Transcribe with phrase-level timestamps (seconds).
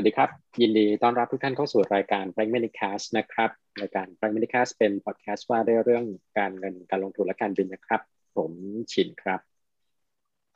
[0.00, 0.30] วัสดีครับ
[0.62, 3.50] ยินดีต้อนรับทุกท่านเข้าสู่รายการ Pragmaticast นะครับ
[3.82, 6.04] รายการ Pragmaticast เป็นพอดแคสต์ว่าด้วยเรื่อง
[6.38, 8.00] การเงินการลงทุนและการบินนะครับ
[8.36, 8.52] ผม
[8.92, 9.40] ชินครับ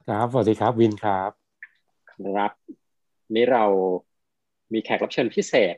[0.08, 1.30] ครับสวัสดีครับวินครับ
[2.10, 2.52] ครับ
[3.34, 3.64] นี้เรา
[4.72, 5.76] มีแขกรับเชิญพิเศษ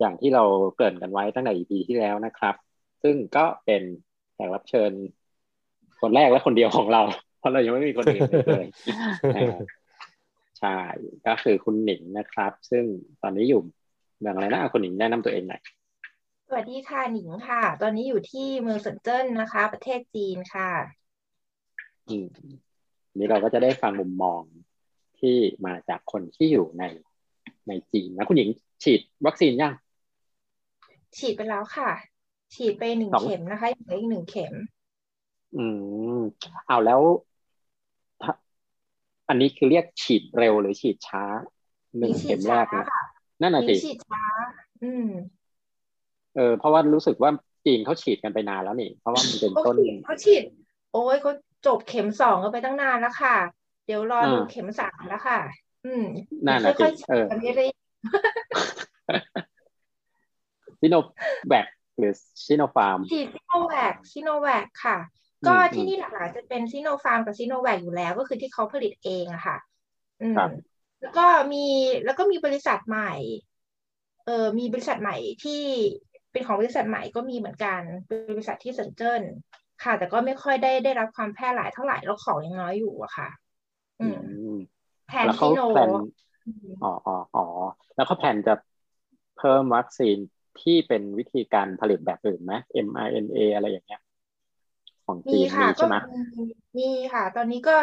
[0.00, 2.54] อย่างที่เราเกริ่นกันไว้ตั้งแต่ EP ที่แล้วนะครับ
[3.02, 3.82] ซึ่งก็เป็น
[4.34, 4.90] แขกรับเชิญ
[6.00, 7.02] คนแรกและคนเดียวของเรา
[7.38, 8.66] เพราะเรายังไม่มีคนอื่นเลย
[10.62, 10.80] ใช่
[11.26, 12.84] ก็คือคุณหนิงนะครับ ซึ่ง
[13.22, 13.60] ตอนนี้อยู่
[14.20, 15.62] เมืองอะไรนะคุณหนิงแนะนำตัวเองหน่อย
[16.48, 20.70] สวัสดีค่ะหนิงค่ะ ตอนนี้อยู่ที่เมืองเซินเจิ้นนะคะ ประเทศจีนค่ะ
[22.08, 22.26] อืม
[23.18, 24.42] นี้เราก็จะได้ฟังมุมมอง
[25.18, 26.84] ที่มาจากคนที่อยู่ใน
[27.68, 28.48] ในจีนนะคุณหญิง
[28.82, 29.74] ฉีดวัคซีนยัง
[31.16, 31.90] ฉีดไปแล้วค่ะ
[32.54, 34.54] ฉีดไปหนึ่งเข็มนะคะยังเหลืออีกหนึ่งเข็ม
[35.56, 35.64] อื
[36.16, 36.20] ม
[36.68, 37.00] เอาแล้ว
[39.32, 41.24] อันนี้คือเรียกฉีดเร็วหรือฉีดช้า
[41.98, 42.86] หนึ่งเข็มแรกนะ
[43.40, 44.24] นั่นน่ะสิฉีดช้า
[44.82, 45.08] อืม
[46.36, 47.30] เออ เพราะว่ารู้สึกว่า
[47.66, 50.42] จีนเขาฉีดกันไปนานแล้วนี่ เพราะว่ามันเป็นต้นเขาฉีด
[50.92, 51.32] โอ้ยเขา
[51.66, 53.36] จบเข็มสองกันไปตั้งนานแล้วค่ะ
[53.86, 55.38] เดี๋ยวรอดูเข็มสามแล้วค่ะ
[55.84, 56.04] อืม
[56.46, 57.70] นั่นนะค่อยๆฉีดกันเรื่อย
[60.80, 60.94] ซิโน
[61.48, 61.66] แวค
[61.98, 62.12] หรือ
[62.46, 64.98] ซิโนฟาร์มฉีดซิโนแวคซิโนแวคค่ะ
[65.46, 69.56] ก็ที่นี่หลักๆจะเป็นซิโนฟาร์มกับซิโนแวคอยู่แล้ว ก็คือที่เขาผลิตเองอะค่ะ
[70.22, 70.42] อืม
[71.02, 71.64] แล้วก็มี
[72.04, 73.12] แล้วก็มีบริษัทใหม่
[74.24, 75.62] เออมีบริษัทใหม่ที่
[76.32, 79.22] เป็นของบริษัทใหม่ก็มีเหมือนกันเป็นบริษัทที่เซินเจิ้น
[79.84, 83.28] ค่ะ แต่ก็ไม่ค่อยได้ได้รับความแพร่หลายเท่าไหร่แล้วของยังน้อยอยู่อะค่ะ
[84.00, 84.18] อืม
[85.08, 85.60] แผนซิโน
[86.82, 87.44] อ๋ออ๋ออ๋อ
[87.94, 88.54] แล้วเขาแผนจะ
[89.38, 90.16] เพิ่มวัคซีน
[90.62, 92.52] ที่เป็นวิธีการผลิตแบบอื่นไหม
[92.86, 94.01] mRNA อะไรอย่างเงี้ย
[95.06, 95.96] ของจีนมีใช่ไหม
[96.78, 97.76] มีค่ะ ตอนนี้ก็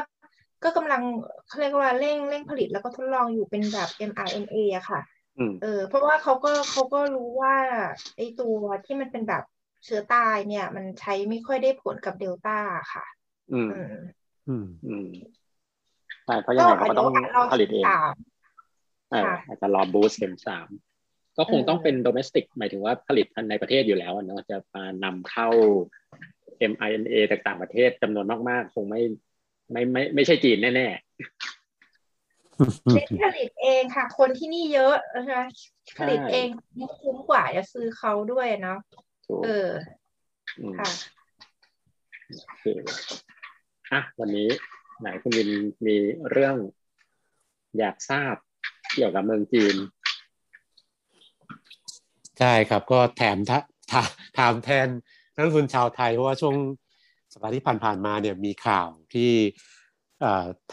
[0.64, 1.02] ก็กำลัง
[1.48, 5.02] เขาเรียกว่าเร่งเร่งผลิตแล้วก็ทดลองอยู่เป็นแบบ mRNA อะค่ะ
[5.62, 7.56] เออเพราะว่าเขาก็เขาก็รู้ว่า
[8.18, 8.56] ไอตัว
[8.86, 9.44] ที่มันเป็นแบบ
[9.86, 12.58] เชื้อตายเนี่ย มันใช้ไม่ค่อยได้ผลกับเดลต้า
[12.94, 13.06] ค่ะ
[13.54, 13.70] อืม
[14.48, 15.10] อืมอืม
[16.26, 17.08] ใช่เพราะยังไงก็ต้อง
[17.54, 17.86] ผลิตเอง
[19.48, 20.68] อาจจะรอบูสต์เข็มสาม
[21.38, 25.48] ก็คงต้องเป็นโดเมสติกหมายถึงว่าผลิตในประเทศอยู่แล้วเนาะจะมานำเข้า
[26.72, 29.02] mRNA จากต่างประเทศจำนวนมาก ๆ คงไม่
[29.72, 31.00] ไม่ไม่ไม่ใช่จีนแน่ๆ
[33.24, 35.44] ผลิตเองค่ะ คนที่นี่เยอะนะคะ
[36.00, 36.48] ผลิตเอง
[37.00, 38.80] คุ้มกว่าจะซื้อเขาด้วยเนาะ
[39.46, 39.70] เออ
[40.80, 40.90] ค่ะ
[42.46, 42.66] โอเค
[43.92, 44.50] อะวันนี้
[45.00, 45.50] ไหนคุณวิน
[45.86, 45.96] มี
[46.32, 46.56] เรื่อง
[47.78, 48.36] อยากทราบ
[48.94, 49.76] เกี่ยวกับเมืองจีน
[52.40, 53.38] ใช่ครับก็แถม
[54.38, 54.88] ถามแทน
[55.40, 56.56] นักลงทุนชาวไทยเพราะว่าช่วง
[57.34, 59.32] สัปดาห์ที่ผ่านๆมาเนี่ยมีข่าวที่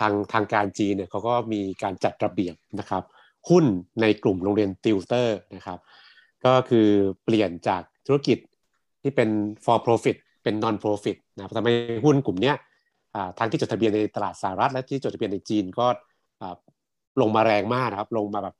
[0.01, 3.03] ทางทางการจีนเนี่ยเขาก็มีการจัดระเบียบนะครับ
[3.51, 3.65] หุ้น
[4.01, 5.79] ในกลุ่มโรงเรียนติวเตอร์นะครับ
[6.45, 6.87] ก็คือ
[7.25, 8.39] เปลี่ยนจากธุรกิจ
[9.03, 9.29] ที่เป็น
[9.65, 11.75] for profit เป็น non profit นะครับทำให้
[12.05, 12.53] หุ้นกลุ่มนี้
[13.39, 15.87] ทั้งที่จดทะเบียนในตลาดสหรัฐ และที่จดทะเบียนในจีนก็
[17.21, 18.57] ลงมาแรงมากนะครับ ลงมาแบบ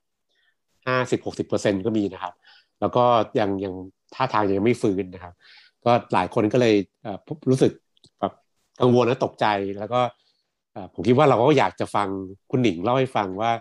[0.87, 2.33] ห้าสิบหกสิบเปอร์เซ็นก็มีนะครับ
[2.81, 3.03] แล้วก็
[3.39, 3.73] ยังยัง
[4.15, 5.33] ท่าทางยังไม่ฟื้นนะครับ
[5.85, 6.75] ก็หลายคนก็เลย
[7.49, 7.71] รู้สึก
[8.19, 8.33] แบบ
[8.81, 9.45] กังวลและตกใจ
[9.79, 10.01] แล้วก็
[10.93, 12.07] ผมคิดว่าเราก็อยากจะฟัง
[12.51, 13.51] คุณหนิงเล่าให้ฟังว่า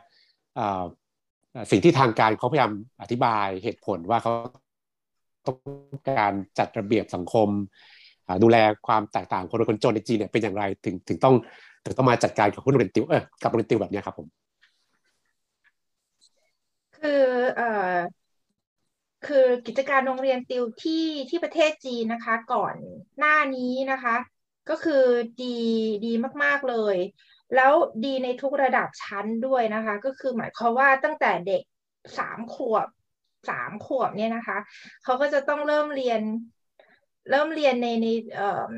[1.71, 2.72] สิ่งที่ทางการเขาพยายาม
[3.03, 4.32] อธิบายเหตุผลว่าเขา
[5.47, 5.56] ต้อง
[6.19, 7.49] การจัดระเบียบสังคม
[8.43, 8.56] ดูแล
[8.87, 11.34] ความแตกต่างคนรวยคนจนในจีนเนี่ยเป็นอย่างไรถึงถึงต้อง
[11.84, 14.26] ถึงต้องมาจัดการกับหุ้นเรียนติวเออกับเรียนติวแบบนี้ครับผม
[16.97, 17.22] คือ
[17.56, 17.94] เออ
[19.26, 22.75] คือกิจการโรงเรียนติวที่ที่ประเทศจีนนะคะ ก่อน
[23.19, 24.16] หน้านี้นะคะ
[24.70, 25.04] ก็คือ
[25.42, 25.59] ดี
[26.06, 26.97] ดีมากๆเลย
[27.54, 27.72] แล้ว
[28.04, 31.62] ดีในทุกระดับชั้นด้วยนะคะ ก็คือหมายความว่าตั้งแต่เด็ก
[32.19, 32.87] สามขวบ
[33.48, 34.59] สามขวบเนี่ยนะคะ
[35.04, 36.20] เขาก็จะต้องเริ่มเรียน
[37.31, 38.72] เริ่มเรียนในในเอ่อ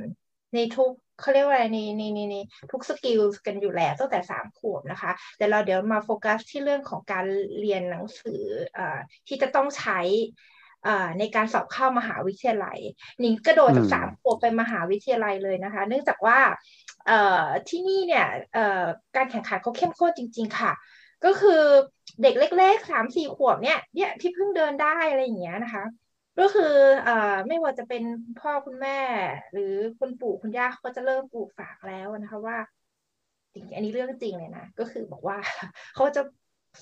[0.55, 2.37] ในทุก เขาเรียกว่าอะไรในในในใน
[2.73, 7.25] ทุก skill กันอยู่แล้วตั้งแต่สามขวบนะคะ แต่เราเดี๋ยวมาโฟกัสที่เรื่องของการ
[7.61, 8.81] เรียนหนังสือ
[9.29, 10.01] ที่จะต้องใช้
[11.19, 12.79] ในการสอบเข้ามหาวิทยาลัย
[13.23, 16.39] นิงกระโดดจากสามขวบไปมหาวิทยาลัยเลยนะคะ เนื่องจากว่า
[17.69, 18.27] ที่นี่เนี่ย
[19.17, 20.73] การแข่งขันเขาเข้มข้นจริง ๆ ค่ะ
[21.25, 21.63] ก็คือ
[22.23, 25.85] เด็กเล็กๆสามสี่ขวบเนี่ยเนี่ยที่เพิ่งเดินได้อะไรอย่างเงี้ยนะคะ
[26.41, 26.75] ก็คือ
[27.09, 28.03] อ่าไม่ว่าจะเป็น
[28.41, 28.99] พ่อคุณแม่
[29.53, 32.59] หรือคุณปู่คุณย่าเขาก็จะเริ่มปลูกฝากแล้วนะคะว่า
[33.55, 35.39] จริงอันนี้เรื่องจริงเลยนะ ก็คือบอกว่า
[35.95, 36.23] เขาจะ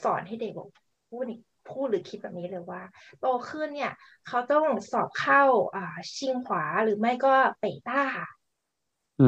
[0.02, 0.68] สอนให้เด็กบอก
[1.10, 1.24] พูด
[1.70, 2.82] พูดหรือคิดแบบนี้เลยว่า
[3.20, 3.92] โตขึ้นเนี่ย
[4.28, 5.42] เขาต้องสอบเข้า
[5.74, 5.84] อ่า
[6.16, 8.02] ชิงหัวหรือไม่ก็เป่ยต้า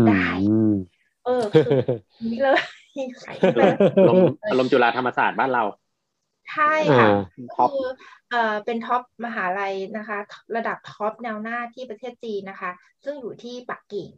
[0.08, 0.26] ได้
[1.24, 1.70] เออคือ
[2.32, 2.60] นี่เลย
[4.50, 5.64] อารมณ์จุฬาธรรมศาสตร์บ้านเรา
[6.48, 6.64] ใช่
[6.98, 7.08] ค่ะ
[7.54, 7.78] คือ
[8.28, 10.18] เอ่อเป็น top มหาลัยนะคะ
[10.56, 12.70] ระดับ top แนวหน้าที่ประเทศจีนนะคะ
[13.04, 14.08] ซึ่งอยู่ที่ปักกิ่ง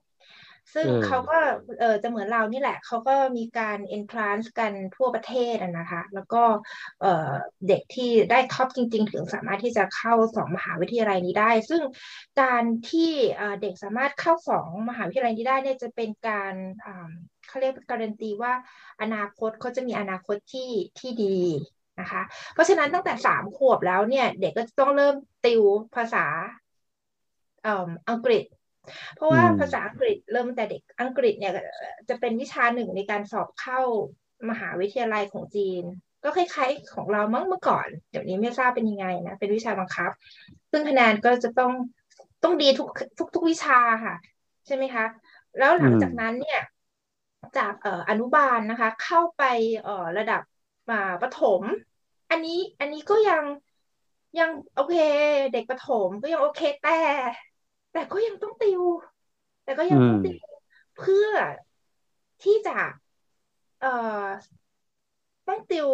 [0.75, 1.39] ซึ่งเขาก็
[1.81, 6.43] เออจะเหมือนเรานี่แหละ เขาก็มีการ entrance กันทั่วประเทศนะคะ แล้วก็
[7.01, 7.33] เออ
[7.69, 11.83] เด็กที่ได้ top จริง ๆ ถึงสามารถที่จะเข้าสองมหาวิทยาลัยนี้ได้ ซึ่ง
[12.41, 13.11] การที่
[13.63, 16.55] เด็กสามารถเข้าสองมหาวิทยาลัยนี้ได้เนี่ยจะเป็นการ
[17.49, 18.53] เขาเรียกการันตีว่า
[19.03, 21.39] อนาคตเขาจะมีอนาคตที่ที่ดี
[22.01, 22.23] นะคะ
[22.55, 25.15] เพราะฉะนั้นตั้งแต่สามขวบแล้วเนี่ย เด็กก็จะต้องเริ่ม
[25.47, 25.63] ติว
[25.97, 26.25] ภาษา
[28.11, 28.45] อังกฤษ
[29.15, 31.53] เพราะว่าภาษาอังกฤษเริ่มแต่เด็กอังกฤษเนี่ย
[32.09, 33.81] จะเป็นวิชาหนึ่งในการสอบเข้า
[34.51, 35.83] มหาวิทยาลัยของจีน
[36.25, 40.11] ก็คล้ายๆของเรามั้งเมื่อก่อน เดี๋ยวนี้ไม่ทราบเป็นยังไงนะ เป็นวิชาบังคับ
[40.71, 41.73] ซึ่งคะแนนก็จะต้อง
[42.45, 42.89] ต้องดีทุก
[43.19, 44.15] ทุกทุกวิชาค่ะ
[44.67, 45.05] ใช่ไหมคะ
[45.59, 46.61] แล้วหลังจากนั้นเนี่ย
[47.59, 49.43] จากเอ่ออนุบาลนะคะ เข้าไป
[49.83, 50.43] เอ่อระดับ
[50.93, 51.63] มาประถม
[52.31, 53.45] อันนี้อันนี้ก็ยัง
[54.39, 54.95] ยังโอเค
[55.53, 56.91] เด็กประถมก็ยังโอเคแต่
[57.93, 58.83] แต่ก็ยังต้องติว
[59.63, 60.39] แต่ก็ยังต้องติว
[60.95, 61.29] เพื่อ
[62.43, 62.73] ที่จะ
[63.79, 63.89] เอ่อ
[65.47, 65.89] ต้องติว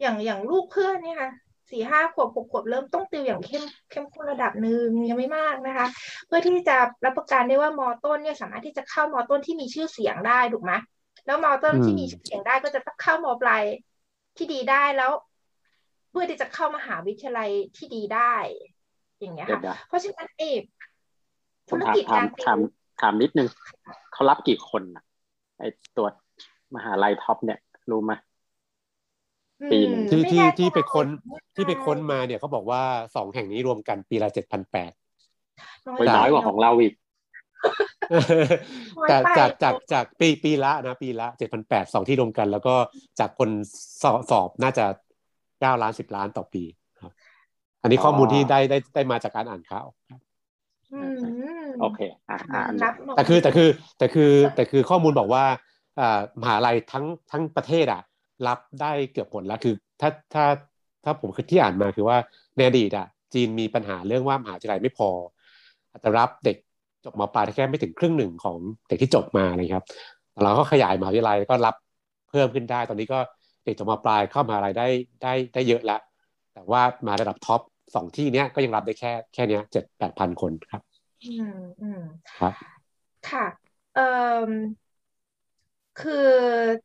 [0.00, 1.30] อย่างอย่างลูกเพื่อนเนี่ยค่ะ
[1.70, 5.86] สี่ห้าขวบหกขวบเริ่มต้องติวอย่างเข้มเข้มข้นระดับหนึ่งยังไม่มากนะคะ
[6.26, 10.72] เพื่อที่จะรับประกันได้ว่ามอต้นเนี่ยสามารถที่จะเข้ามอต้นที่มีชื่อเสียงได้ถูกไหม
[11.26, 13.62] แล้วมอต้นที่มีชื่อเสียงได้ก็จะต้องเข้ามอปลาย
[14.36, 15.12] ที่ดีได้แล้ว
[16.10, 18.34] เพื่อที่จะเข้ามหาวิทยาลัยที่ดีได้
[19.20, 20.62] อย่างเงี้ยค่ะเพราะฉะนั้นเอก
[21.70, 22.58] ธุรกิจการถาม
[23.00, 23.48] ถามนิดนึง
[24.12, 25.04] เขารับกี่คนอะ
[25.58, 25.64] ไอ
[25.96, 26.06] ตัว
[26.74, 27.58] มหาลัยท็อปเนี่ย
[27.90, 28.12] รู้ไหม
[29.72, 31.06] ปีนึงที่ที่ที่ไปค้น
[31.56, 32.82] ที่ไปค้นมาเนี่ยเขาบอกว่า
[33.16, 34.92] สองแห่งนี้รวมกันปีละเจ็ดพันแปด
[36.16, 36.94] น้อยกว่าของเราอีก
[39.10, 42.74] จากจากจากจากปีปีละนะปีละเจ็ดพันแปดสองที่รวมกัน แล้วก็
[43.20, 43.50] จากคน
[44.02, 44.84] สอบสอบน่าจะ
[45.60, 46.62] เก้าล้านสิบล้านต่อปี
[47.02, 47.12] ครับ
[47.82, 49.86] อันนี้ข้อมูลที่ได้ได้ได้มาจากการอ่านข่าว
[51.80, 52.62] โอเคอ่า
[53.16, 53.68] แต่คือแต่คือ
[53.98, 55.44] แต่คือแต่คือข้อมูลบอกว่า
[56.00, 58.02] อ่ามหาลัยทั้งทั้งประเทศอะ
[58.46, 60.44] รับได้เกือบหมดแล้วคือ ถ้าถ้า
[61.04, 62.18] ถ้าผมคือที่อ่านมาคือว่า
[62.56, 65.10] ในอดีตอะจีนมีปัญหาเรื่องว่ามหาวิทยาลัยไม่พอ
[65.90, 66.56] อาจจะรับเด็ก
[67.04, 68.58] จบมาปลายแค่ไม่ถึงครึ่งหนึ่งของ
[68.88, 69.86] เด็กที่จบมาเลยครับ
[70.42, 71.74] เราก็ขยายมหาวิทยาลัยก็รับ
[72.30, 73.18] เพิ่มขึ้นได้ ตอนนี้ก็
[73.64, 74.86] เด็กจบมาปลายเข้ามาอะไรได้
[75.22, 76.00] ได้ได้เยอะแล้ว
[76.54, 77.60] แต่ว่ามาระดับท็อป
[77.94, 80.82] สองที่เนี้ยก็ยังรับได้แค่แค่เนี้ยเจ็ดแปดพันคนครับ
[81.22, 82.00] อืมอืม
[82.38, 82.54] ครับ
[83.24, 83.44] ค่ะ
[83.92, 84.02] เอ่อ
[85.96, 86.12] คือ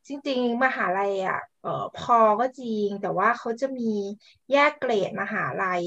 [0.07, 3.83] จริง ๆ มหาลัยอะเออพอก็จริงแต่ว่าเขาจะมี
[4.51, 5.83] แยกเกรดมหาลัย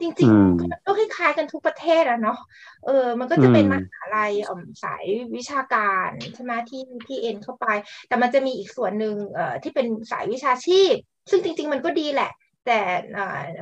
[0.00, 2.38] จริงๆก็คล้ายๆกันทุกประเทศอะเนาะ
[2.84, 5.04] เออ มันก็จะเป็นมหาลัยอ่อสาย
[5.36, 7.66] วิชาการใช่ไหมที่ที่เอ็นเข้าไป
[8.08, 10.94] แต่มันจะมีอีกส่วนหนึ่งเอ่อที่เป็นสายวิชาชีพ
[11.30, 12.30] ซึ่งจริง ๆ มันก็ดีแหละ
[12.66, 12.80] แต่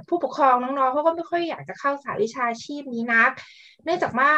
[0.09, 3.31] ผู้ปกครองน้องๆเขาก็ไม่ค่อยอยากจะเข้าสายวิชาชีพนี้นัก
[3.85, 4.31] เนื่องจากว่า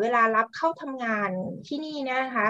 [0.00, 1.30] เวลารับเข้าทำงาน
[1.66, 2.48] ที่นี่นะคะ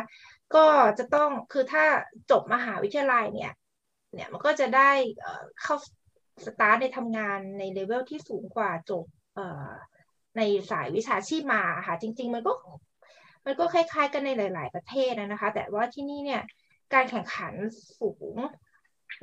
[0.55, 0.67] ก็
[0.99, 1.85] จะต้องคือถ้า
[2.31, 3.53] จบมหาวิทยาลัยเนี่ย
[4.15, 4.91] เนี่ยมันก็จะได้
[5.63, 5.75] เข้า
[6.47, 9.05] สตาร์ทในทำงานใน level ที่สูงกว่าจบ
[10.37, 12.53] ในสายวิชาชีพมาค่ะ จริง ๆ มันก็
[13.47, 16.43] มันก็คล้าย ๆ กันในหลาย ๆ ประเทศนะคะ แต่ว่าที่นี่เนี่ย
[16.95, 17.53] การแข่งขัน
[17.99, 18.37] สูง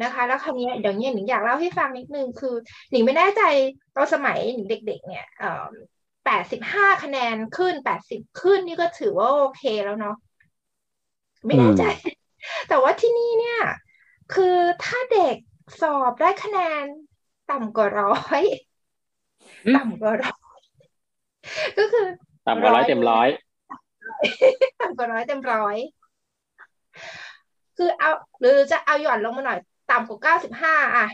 [0.03, 2.55] นะคะ แล้วคราวนี้เดี๋ยวนี้หนิงอยากเล่าให้ฟังนิดนึงคือ
[2.91, 3.41] หนิงไม่แน่ใจ
[3.95, 5.25] ตอนสมัยหนิงเด็ก ๆ เนี่ย
[6.25, 10.15] แปดสิบห้าคะแนนขึ้นแปดสิบขึ้นนี่ก็ถือว่าโอเคแล้วเนาะ
[11.45, 11.83] ไม่แน่ใจ
[12.69, 13.59] แต่ว่าที่นี่เนี่ย
[14.33, 15.35] คือถ้าเด็ก
[15.81, 16.85] สอบได้คะแนน
[17.51, 18.41] ต่ำกว่าร้อย
[19.75, 20.39] ต่ำกว่าร้อย
[21.77, 22.05] ก็คือ
[22.47, 23.29] ต่ำกว่าร้อยเต็มร้อย
[24.81, 25.77] ต่ำกว่าร้อยเต็มร้อย
[27.77, 29.59] คือเอา หรือจะเอาหย่อนลงมาหน่อย
[29.91, 31.07] ต่ำกว่าเก้าสิบห้าอะ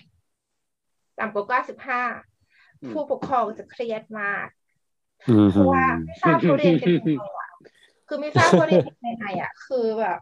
[1.20, 2.02] ต่ำกว่าเก้าสิบห้า
[2.92, 4.48] ผู้ปกครองจะเครียดมาก
[5.52, 7.50] เพราะว่าไม่ทราบเขาเรียนกันยังไงอะ
[8.08, 10.20] คือไม่ทราบเขาเรียนยังไงอะ คือแบบ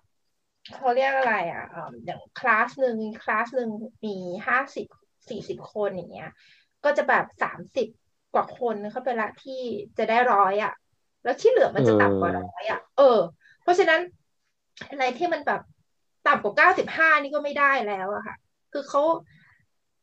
[0.73, 1.63] เขาเรียกอะไรอะ
[2.05, 3.69] อย่างคลาสหนึ่งคลาสหนึ่ง
[4.05, 4.09] มี
[4.47, 4.85] ห้าสิบ
[5.29, 6.29] สี่สิบคนอย่างเงี้ย
[6.83, 7.87] ก็จะแบบสามสิบ
[8.33, 9.53] กว่าคนเขาไปละที่
[9.97, 10.71] จะได้ร้อยอะ
[11.23, 13.03] แล้วที่เหลือมันจะต่ำกว่าร้อยอะ เออ
[13.61, 13.99] เพราะฉะนั้น
[14.89, 15.61] อะไรที่มันแบบ
[16.23, 18.35] ต่ำกว่าเก้าสิบห้านี่ก็ไม่ได้แล้วอะค่ะ
[18.71, 19.01] คือเขา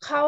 [0.04, 0.20] เขา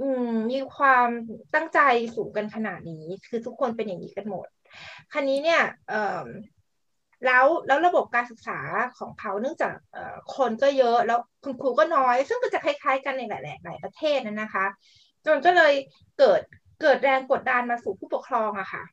[0.00, 1.08] อืมมีความ
[1.54, 1.78] ตั้งใจ
[2.14, 4.46] สูงกันขนาดนี้ คือทุกคนเป็นอย่างนี้กันหมด
[5.12, 6.26] คราวนี้เนี่ย เอ่อ
[7.24, 8.58] แล้วแล้วระบบการศึกษา
[8.98, 9.72] ของเขาเนื่องจาก
[10.36, 14.66] คนก็เยอะแล้วคุณครูก็น้อย ซึ่งก็จะคล้าย ๆ กันในหลาย ๆ หลายประเทศนั่นนะคะ
[15.26, 15.72] จนก็เลย
[16.18, 16.40] เกิด
[16.82, 18.84] เกิดแรงกดดันมาสู่ผู้ปกครองอะค่ะ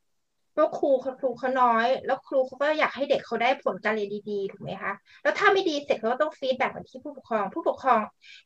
[0.52, 0.90] เพราะครู
[1.20, 8.02] ครูเขาน้อย แล้วครูเขาก็อยากให้เด็กเขาได้ผลการเรียนดีๆถูกไหมคะแล้วถ้าไม่ดีเสร็จเขาก็ต้อง feedback มาที่ผู้ปกครอง ผู้ปกครอง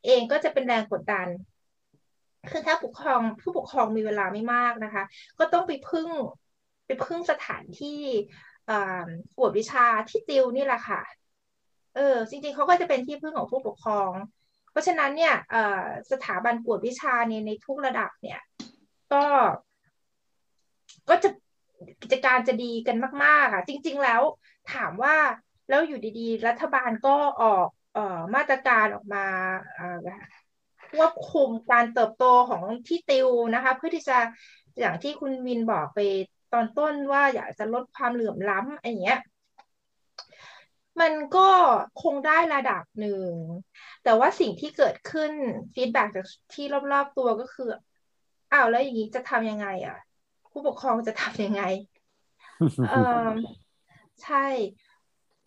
[0.06, 1.28] เองก็จะเป็นแรงกดดัน
[2.52, 5.04] คือถ้าปกครองผู้ปกครองมีเวลาไม่มากนะคะ
[5.40, 6.10] ก็ต้องไปพึ่ง
[6.88, 8.02] ไปพึ่งสถานที่
[9.38, 11.02] กวดวิชาที่ติวนี่แหละค่ะ
[11.96, 14.12] เออ จริงๆเขาก็จะเป็นที่พึ่งของผู้ปกครอง
[14.72, 15.36] เพราะฉะนั้นเนี่ย
[16.12, 18.40] สถาบันกวดวิชาในในทุกระดับเนี่ย
[19.14, 19.24] ก็
[21.10, 21.30] ก็จะ
[22.02, 24.22] กิจการจะดีกันมากๆอะ จริง ๆ แล้ว
[24.74, 25.16] ถามว่า
[25.70, 29.26] แล้วอยู่ดีๆ รัฐบาลก็ออกออมาตรการออกมา
[30.92, 34.18] ควบคุมการเติบโตของที่ติวนะคะ เพื่อที่จะ
[34.80, 36.00] อย่างที่คุณวินบอกไป
[36.54, 39.20] ตอนต้นว่าอยากจะลดความเหลื่อมล้ำอะไรเงี้ย
[41.02, 41.50] มันก็
[42.04, 43.32] คงได้ระดับหนึ่ง
[44.04, 45.32] แต่ว่าสิ่งที่เกิดขึ้น
[45.74, 47.70] ฟีดแบ็จากที่รอบๆตัวก็คือ
[48.52, 49.98] อ้าวแล้วอย่างนี้จะทำยังไง อะ
[50.52, 51.64] ผู้ปกครองจะทำยังไง
[52.90, 53.26] เออ
[54.24, 54.46] ใช่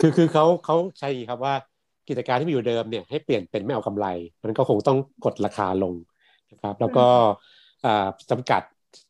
[0.01, 1.55] คือคือเขาเขาใช่ครับว่า
[2.09, 4.07] กิจการที่มีอยู่เดิมเนี่ยให้เปลี่ยนเป็นไม่เอากำไร
[4.45, 5.95] มันก็คงต้องกดราคาลง
[6.53, 7.07] นะครับ แล้วก็
[8.31, 8.63] จำกัด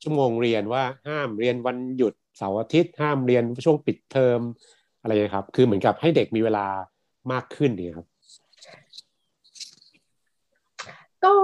[0.03, 4.41] ชั่วโมงเรียนว่าห้ามเรียนวันหยุดเสาร์อาทิตย์ ห้ามเรียนช่วงปิดเทอม
[5.01, 6.67] อะไรนะครับ คือเหมือนกับให้เด็กมีเวลา
[7.33, 8.07] มากขึ้นนี่ครับ
[11.25, 11.35] ก็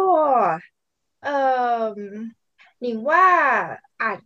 [1.25, 1.29] เอ
[1.93, 1.95] อ
[2.81, 3.25] หนิงว่า
[4.03, 4.19] อาจ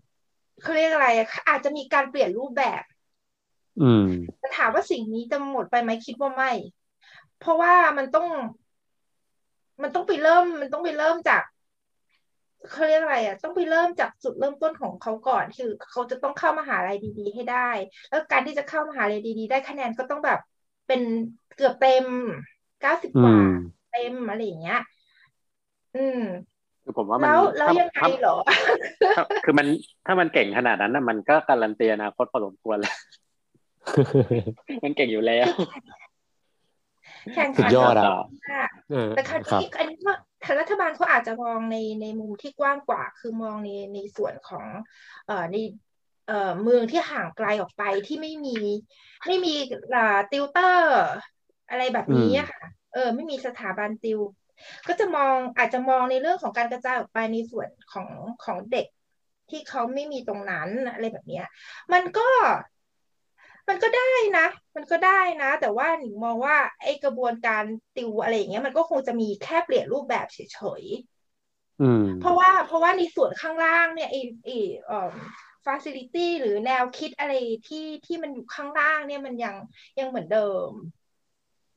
[0.63, 1.09] เขาเรียกอะไร
[1.49, 2.83] อาจจะมีการเปลี่ยนรูปแบบ
[3.83, 4.07] อืม
[4.39, 6.51] แต่ถามว่าสิ่งนี้จะหมดไปไหมคิดว่าไม่
[7.41, 8.27] เพราะว่ามันต้อง
[9.83, 11.43] มันต้องไปเริ่ม มันต้องไปเริ่มจาก
[12.71, 17.71] เขาเรียกอะไรอะต้องไปเริ่มจากจุดเริ่มต้นของเขาก่อนคือเขาจะต้องเข้ามาหาลัยดีๆ ให้ได้
[18.11, 20.39] แล้วการที่จะเข้ามาหาลัยดีๆ ได้คะแนนก็ต้องแบบ
[20.87, 21.01] เป็น
[21.57, 22.07] เกือบเต็ม
[22.81, 23.37] เก้าสิบกว่า
[23.93, 24.81] เต็มอะไรอย่างเงี้ย
[25.97, 26.21] อืม
[26.85, 28.37] คือผมว่ามันแล้วแล้วยังไงเหรอ
[29.45, 29.67] คือมัน
[30.07, 32.97] ถ้ามันเก่งขนาดนั้นน่ะมันก็การันตีอนาคตพอสมควรแล้ว
[34.85, 35.47] มันเก่งอยู่แล้ว
[37.35, 37.71] แข่งขัน
[39.15, 40.13] แต่ครั้นี้อันนี้ก็
[40.61, 44.67] รัฐบาลเขาอาจจะมองในในมุมที่กว้างกว่า คือมองในในส่วนของ
[45.27, 45.57] เอ่อใน
[46.29, 48.57] เอ่อเมืองที่ห่างไกลออกไปที่ไม่มี
[49.27, 49.55] ไม่มี
[49.95, 51.03] อ่าติวเตอร์
[51.71, 52.63] อะไรแบบนี้ค่ะ
[52.93, 54.21] เออไม่มีสถาบันติว
[54.89, 58.09] ก็จะมองอาจจะมองในเรื่องของการกระจายออกไปในส่วนของ
[58.45, 58.87] ของเด็ก
[59.51, 61.43] ที่เขาไม่มีตรงนั้นอะไรแบบนี้
[61.93, 62.29] มันก็
[63.69, 67.65] มันก็ได้นะ มันก็ได้นะ แต่ว่าหนิงมองว่าไอ้กระบวนการ
[67.97, 70.39] ติวอะไรอย่างเงี้ยมันก็คงจะมีแค่เปลี่ยนรูปแบบเฉ
[70.81, 75.09] ยๆเพราะว่าเพราะว่าในส่วนข้างล่างเนี่ยไอ้ไอ้เอ่อ
[75.67, 77.33] ฟาซิลิตี้หรือแนวคิดอะไร
[77.67, 79.55] ที่ที่มันอยู่ข้างล่างเนี่ยมันยัง
[79.99, 80.71] ยังเหมือนเดิม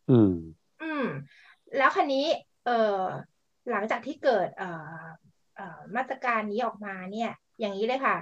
[0.10, 0.32] อืม
[0.80, 1.02] อืม
[1.76, 2.26] แล้วคันนี้
[2.64, 2.72] เอ่อ
[3.70, 4.66] หลังจากที่เกิด เอ่อ
[5.56, 5.64] เอ่อ
[5.96, 8.16] มาตรการนี้ออกมาเนี่ย อย่างนี้เลยค่ะ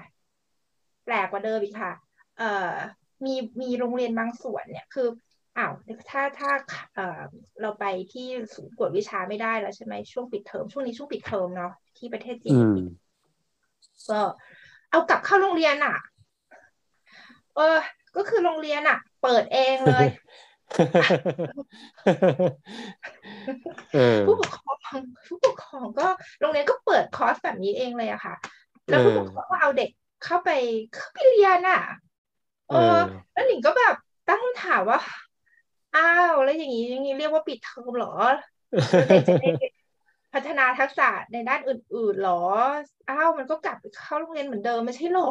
[1.03, 1.91] แปลกกว่าเดิมอีกค่ะ
[2.37, 2.45] เอ่อ
[3.25, 5.07] มีมีโรงเรียนบางส่วนเนี่ยคือ
[5.57, 5.73] อ้าว
[6.09, 6.51] ถ้าถ้า
[6.95, 7.21] เอ่อ
[7.61, 12.59] เราไปที่ศูนย์กวดวิชาไม่ได้แล้วใช่ไหมช่วงปิดเทอมช่วงนี้ช่วงปิดเทอมเนาะที่ประเทศจีน
[14.09, 14.21] ก็
[14.91, 15.97] เอากลับเข้าโรงเรียนอะ
[17.55, 17.77] เออ
[18.15, 20.07] ก็คือโรงเรียนอะ เปิดเองเลย
[24.27, 26.07] ผู้ปกครองผู้ปกครองก็
[26.39, 28.35] โรงเรียนก็เปิดคอร์สแบบนี้เองเลยอะค่ะ
[28.89, 29.89] แล้วผู้ปกครองก็เอาเด็ก
[30.23, 30.49] เข้าไป
[30.93, 31.81] เข้าไปเรียนอะ
[32.69, 32.99] เออ
[33.33, 33.95] แล้วหนิงก็แบบ
[34.27, 34.99] ตั้งคำถามว่า
[35.95, 38.13] อ้าวแล้วอย่างนี้อย่างนี้เรียกว่าปิดเทอมหรอ
[39.07, 39.69] เด็กจะ
[40.33, 42.41] พัฒนาทักษะในด้านอื่นๆหรอ
[43.09, 45.29] อ้าวมันก็กลับไปเข้าโรงเรียนเหมือนเดิมไม่ใช่หรอ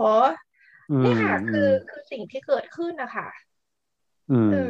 [1.05, 3.29] นี่ค่ะ คือคือสิ่งที่เกิดขึ้นนะคะ
[4.31, 4.69] อืม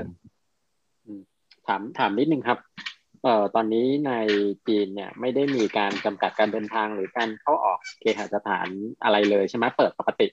[1.66, 2.58] ถามถามนิดนึงครับ
[3.22, 4.12] เอ่อตอนนี้ใน
[4.66, 8.66] จีนเนี่ย ไม่ได้มีการจำกัดการเดินทางหรือการเข้าออกเคหสถาน
[9.02, 10.26] อะไรเลยใช่ไหมเปิดปกติ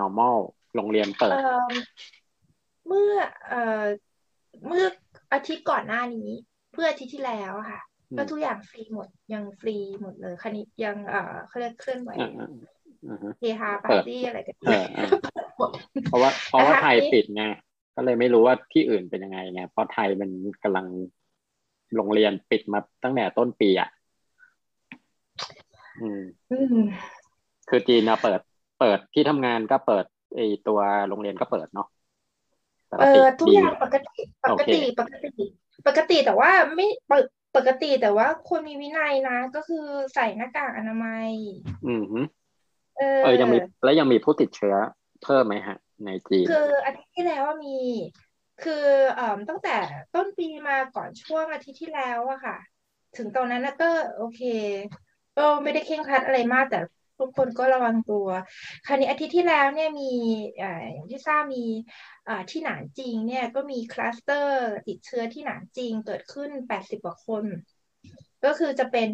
[0.00, 0.38] normal
[0.74, 1.36] โรงเรียนเปิด
[2.86, 3.12] เมื่อ
[3.48, 3.84] เอ่อ
[4.66, 4.84] เมื่อ
[5.32, 6.30] อาทิตย์ก่อนหน้านี้
[6.72, 7.80] เพื่ออาทิตย์ที่แล้วค่ะ
[8.16, 12.10] ก็ทุกอย่างฟรีหมดยังฟรีหมดเลยคณิตยังเอ่อเขาเรียกเคลื่อนไหว
[13.40, 14.56] เฮฮาปาร์ตี้อะไรกัน
[16.08, 17.42] เพราะว่าเพราะว่าไทยปิดไง
[17.96, 20.30] ก็เลยไม่รู้ว่าที่อื่นเป็นยังไงไงเพราะไทยมัน
[20.62, 20.86] กำลัง
[21.96, 23.88] โรงเรียนปิดมาตั้งแต่ต้นปีอะ
[26.00, 26.22] อืม
[27.68, 28.40] คือจีนนะเปิด
[28.80, 31.88] เปิดที่ทำงานก็เปิด ไอตัวโรงเรียนก็เปิดเนาะ
[33.00, 35.28] เออทุกอย่างปกติปกติปกติ
[35.86, 36.86] ปกติแต่ว่าไม่
[37.56, 39.84] ปกติแต่ว่าควรมีวินัยนะ ก็คือ
[40.14, 41.30] ใส่หน้ากากอนามัย
[41.86, 42.04] อืม
[42.98, 44.74] เออยังมีแล้วยังมีผู้ติดเชื้อ
[45.22, 47.78] เพิ่มไหมฮะ ในจีนคืออาทิตย์ที่แล้วมี
[48.64, 48.84] คือ
[49.14, 49.76] เอ่อตั้งแต่
[50.14, 52.56] ต้นปีมาก่อนช่วงอาทิตย์ที่แล้วอะค่ะ
[53.16, 54.40] ถึงตอนนั้นก็ โอเค
[55.38, 56.80] ก็ไม่ได้เคร่งครัดอะไรมากแต่
[57.22, 58.26] ทุกคนก็ระวังตัว
[58.86, 60.10] คราวนี้อาทิตย์ที่แล้วเนี่ยมี
[60.58, 60.62] อ
[60.96, 61.64] ย่างที่ทราบมี
[62.50, 67.44] ที่หนานจริงเนี่ยก็มีคลัสเตอร์ติดเชื้อที่หนานจริงเกิดขึ้นแปดสิบกว่าคน
[68.44, 69.10] ก็คือจะเป็น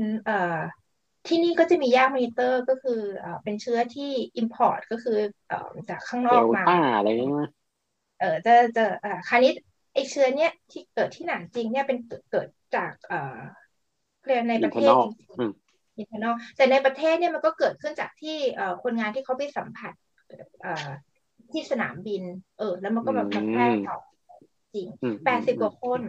[1.28, 4.10] ที่นี่ก็จะมียากมอนิเตอร์ก็คือเอ่อเป็นเชื้อที่
[4.40, 7.50] import ก็คือเอ่อจากข้างนเดอกลมาต้าอะไรเงี้ยมั้ย
[8.20, 9.52] เออจะจะเอ่อคราวนี้
[9.94, 13.38] ไอเชื้อเนี้ยที่เกิดที่หนานจริงเนี่ยเป็นเกิดเกิดจากเอ่อ
[14.26, 15.28] เรียนในประเทศ internal จริง
[15.98, 19.92] อืมๆ internal แต่ในประเทศเนี่ยมันก็เกิดขึ้นจากที่เอ่อคนงานที่เขาไปสัมผัส
[20.62, 20.88] เอ่อ
[21.52, 22.22] ที่สนามบิน
[22.58, 23.96] เออ แล้วมันก็แบบมาแพร่ต่อ
[24.74, 26.02] จริงอืมแปดสิบกว่าคน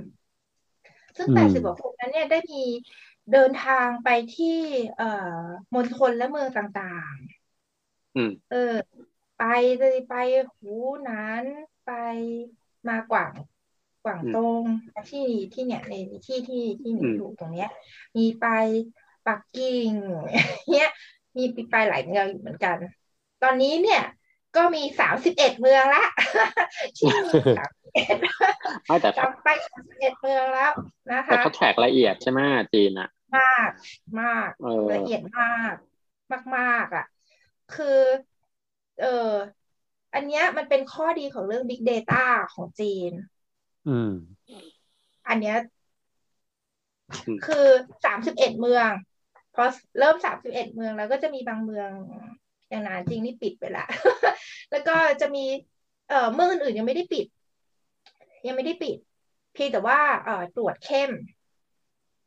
[1.17, 2.63] ซึ่งอืมแปดสิบกว่าคนนั้นเนี่ยได้มี
[3.33, 4.57] เดินทางไปที่
[4.97, 5.43] เอ่อ
[5.73, 8.75] มณฑลและเมืองต่างๆอืมเออ
[9.37, 9.43] ไป
[9.79, 10.13] เลยไป
[10.55, 11.43] หูหนาน
[11.85, 11.91] ไป
[12.87, 13.33] มากวาง
[14.03, 14.63] กวางตง
[15.09, 15.93] ที่ที่เนี่ยใน
[16.25, 17.69] ที่ที่ที่หนูอืมอยู่ตรงเนี้ย
[18.17, 18.45] มีไป
[19.27, 19.91] ปักกิ่ง
[20.71, 20.89] เนี้ย
[21.37, 22.77] มีไปหลายเมืองอยู่เหมือนกัน
[23.43, 24.03] ตอนนี้เนี่ย
[24.55, 26.05] ก็มีสามสิบเอ็ดเมืองละ
[26.97, 28.17] ที่มีสามสิบเอ็ด
[28.87, 30.71] ไม่แต่จำไปสามสิบเอ็ดเมืองแล้ว
[31.11, 32.39] นะแต่คะเขาแทร็กละเอียดใช่ไหม
[32.73, 33.69] จีนอะมาก
[34.21, 35.73] มากเออละเอียดมาก
[36.31, 37.05] มากมากอะ
[37.75, 37.99] คือ
[39.01, 39.31] เออ
[40.13, 43.11] อันเนี้ยมันเป็นข้อดีของเรื่อง Big Data ของจีน
[43.87, 44.11] อืม
[45.27, 45.78] อันเนี้ยอืม
[47.45, 47.67] คือ
[48.05, 48.89] สามสิบเอ็ดเมือง
[49.55, 49.63] พอ
[49.99, 51.89] เริ่มสามสิบเอ็ดเมือง แล้วก็จะมีบางเมือง
[52.69, 53.85] อย่างนานจริงนี่ปิดไปละ
[54.71, 55.45] แล้วก็จะมี
[56.09, 57.25] เอ่อเมืองอื่นๆยังไม่ได้ปิด
[58.47, 58.97] ยังไม่ได้ปิด
[59.53, 61.11] เพียงแต่ว่าเอ่อตรวจเข้ม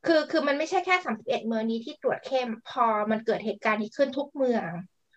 [0.07, 4.69] คือคือมันไม่ใช่แค่สามสิบเอ็ดเมืองนี้ที่ตรวจเข้ม พอมันเกิดเหตุการณ์นี้ขึ้นทุกเมือง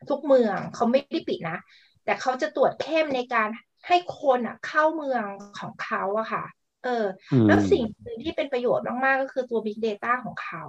[0.09, 1.57] ทุกเมืองเขาไม่ได้ปิดนะ
[2.05, 3.49] แต่เขาจะตรวจเข้มในการ
[3.87, 5.23] ให้คนอะเข้าเมือง
[5.59, 6.43] ของเขาอะค่ะ
[6.85, 10.63] เอออืมแล้วสิ่งหนึ่งที่เป็นประโยชน์มาก ๆ ก็คือตัว Big Data ของเขา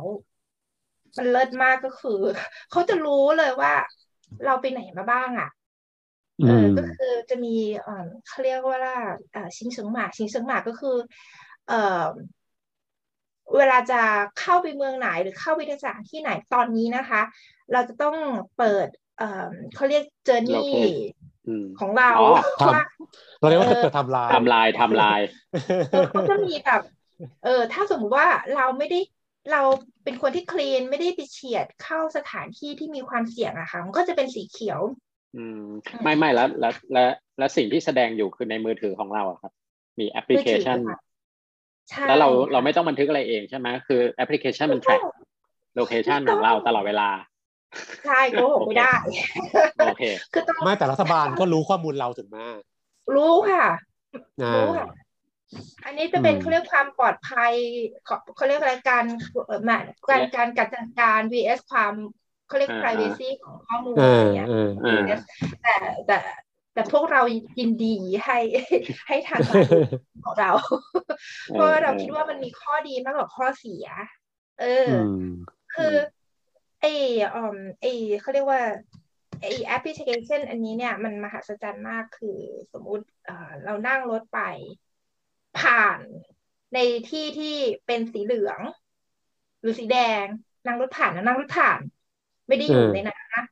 [1.19, 2.11] มันเลิศมากก็คือ
[2.71, 3.73] เขาจะรู้เลยว่า
[4.45, 5.49] เราไปไหนมาบ้างอะ
[6.41, 7.49] อืเออมก็คือจะมี
[7.83, 7.93] เอ่อ
[8.27, 8.79] เขาเรียกว่า
[9.33, 10.91] เอ่อชิงเฉิงหมากชิงเฉิงหมากก็คือ
[11.67, 11.75] เอ่อ
[13.57, 14.01] เวลาจะ
[14.41, 17.23] เข้าไปเมืองไหนหรือเข้าไปในสถานที่ไหนตอนนี้นะคะ
[17.73, 18.17] เราจะต้อง
[18.57, 22.29] เปิดเอ่อเขาเรียกเจอร์นี่ Locate อืมของเราอ๋อ
[22.61, 22.85] ครับว่า
[23.41, 25.21] เราเรียกว่าเออเปิดไทำลายทำลายทำลาย
[25.93, 26.83] เออเขาจะมีแบบ
[27.45, 29.01] เออ ถ้าสมมติว่าเราไม่ได้
[29.53, 29.63] เรา
[30.05, 34.81] เป็นคนที่คลีนไม่ได้ไปเฉียดเข้าสถานที่ที่มีความเสี่ยงอะค่ะมันก็จะเป็นสีเขียว
[35.37, 35.63] อืม
[36.05, 39.53] ไม่ไม่แล้วแล้วแล้วแล้วสิ่งที่แสดงอยู่คือในมือถือของเราอะครับ
[40.01, 40.99] มีแอปพลิเคชันมือถือค่ะ
[41.91, 45.03] ใช่แล้วเราค่ะเราไม่ต้องบันทึกอะไรเองใช่ไหมคือแอปพลิเคชันมัน track
[45.77, 47.09] โลเคชันของเราตลอดเวลา
[48.05, 48.93] ใช่โกหกไม่ได้
[49.79, 52.61] โอเคคือต้องไม่แต่รัฐบาลก็รู้ข้อมูลเราถึงมาก
[53.15, 53.67] รู้ค่ะ
[54.41, 54.87] อ่ารู้ค่ะ
[55.85, 57.55] อันนี้จะเป็นอืมเขาเรียกความปลอดภัย
[58.05, 59.05] เขาเขาเรียกอะไรการ
[59.47, 59.77] เอ่อมา
[60.09, 60.69] การการจัด
[61.01, 61.95] การ vs ความ
[62.47, 64.91] เขาเรียกอ่า privacy ของข้อมูลเออะไรอเงี้ยเอออ่า
[65.63, 65.71] แต่
[66.07, 66.15] แต่
[66.75, 67.21] แต่พวกเรา
[67.59, 68.39] ยินดีให้
[69.07, 69.59] ให้ทางการ
[70.25, 70.51] ของเรา
[71.53, 73.87] เพราะว่าเราคิดว่ามันมีข้อดีมากกว่าข้อเสีย
[74.61, 75.87] เอออือมคื
[76.87, 76.93] อไอ
[77.35, 77.87] อืมไอ
[78.21, 78.63] เขาเรียกว่า
[79.41, 82.39] ไอแอปพลิเคชันอันนี้เนี่ยมันมหัศจรรย์มากคือ
[82.73, 84.41] สมมุติเอ่อเรานั่งรถไป
[85.61, 86.01] ผ่าน
[86.75, 86.79] ใน
[87.11, 87.55] ที่ที่
[87.87, 88.61] เป็นสีเหลือง
[89.61, 90.27] หรือสีแดง
[90.67, 91.81] นั่งรถผ่านนะนั่งรถผ่าน
[92.49, 93.45] ไม่ได้อยู่เออในนั้นนะ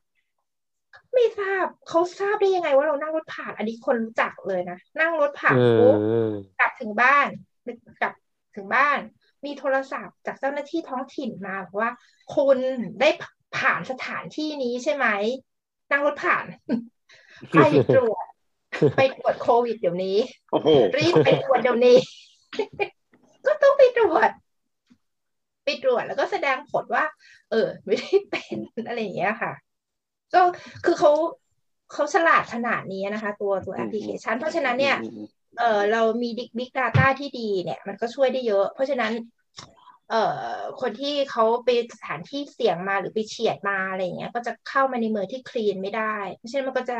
[1.13, 5.97] ไม่ทราบเขาทราบได้ยังไงว่าเรานั่งรถผ่าน อันนี้คนรู้จักเลยนะนั่งรถผ่านเอปุ๊บอ
[6.59, 7.27] กลับถึงบ้าน
[8.01, 8.13] กลับ
[8.55, 8.99] ถึงบ้าน
[9.45, 11.91] มีโทรศัพท์จากเจ้าหน้าที่ท้องถิ่นมาบอกว่า
[12.35, 12.57] คุณ
[12.99, 13.09] ได้
[13.57, 15.05] ผ่านสถานที่นี้ใช่ไหม
[15.91, 16.45] นั่งรถผ่าน
[17.53, 17.59] ไป
[17.95, 18.25] ตรวจ
[18.97, 20.17] ไปตรวจโควิดเดี๋ยวนี้
[20.51, 21.97] โอ้โหรีบไปตรวจเดี๋ยวนี้
[23.47, 24.29] ก็ต้องไปตรวจ
[25.65, 27.03] ไปตรวจแล้วก็แสดงผลว่า
[27.51, 29.53] เออ ไม่ได้เป็นอะไรอย่างเงี้ยค่ะ
[30.33, 30.41] ก็
[30.85, 31.11] คือเขา
[31.93, 34.97] เขาฉลาดขนาดนี้นะคะ ตัวตัวแอปพลิเคชัน เพราะฉะนั้นเนี่ย
[35.59, 39.11] เออเรามีบิ๊กดาต้าที่ดีเนี่ย มันก็ช่วยได้เยอะ เพราะฉะนั้น
[40.09, 40.15] เอ่อ
[40.81, 46.97] คนที่เขาไปสถานที่เสี่ยงมาหรือไปเฉียดมาอะไรอย่างเงี้ย ก็จะเข้ามาในเมืองที่คลีนไม่ได้ เพราะฉะนั้นมันก็จะ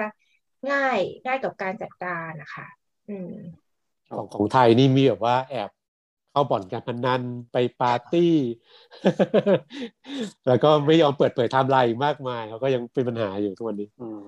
[0.72, 2.66] ง่ายง่ายกับการจัดการนะคะ
[3.10, 3.32] อืม
[4.10, 5.70] ของของไทยนี่มีแบบว่าแอบ
[6.32, 8.34] เข้าบ่อนการพนันไปปาร์ตี้
[10.48, 14.22] แล้วก็ไม่ยอมเปิดเผยไทม์ไลน์มากมายเขาก็ยังเป็นปัญหาอยู่ทุกวันนี้อืม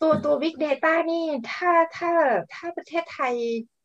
[0.00, 2.12] ตัวตัว Big Data นี่ถ้าถ้า
[2.54, 3.34] ถ้าประเทศไทย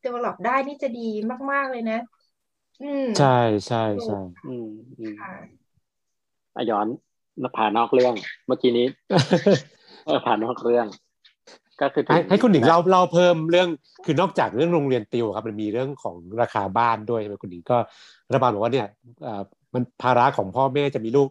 [0.04, 1.08] develop ได้นี่จะดี
[1.52, 2.11] มาก ๆ เลยนะอืม
[3.18, 4.68] ใช่ใช่ใช่อืม
[4.98, 5.34] อืมค่ะ
[6.56, 6.86] อะย้อน
[7.56, 8.14] ผ่านนอกเรื่อง
[8.46, 8.86] เมื่อกี้นี้
[10.06, 10.86] เออผ่านนอกเรื่อง
[11.80, 13.68] ก็คือถึให้ให้คุณหนิงเล่าเล่าเพิ่มเรื่อง
[14.04, 17.76] คือนอกจากเรื่องโรงเรียนติวครับ มันมีเรื่องของราคาบ้านด้วยใช่ไหมคุณหนิงก็
[18.28, 18.86] รัฐบาลบอกว่าเนี่ย
[19.22, 19.42] เอ่อ
[19.74, 21.28] มันภาระของพ่อแม่จะมีลูก